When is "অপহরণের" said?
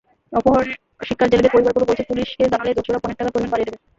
0.33-0.77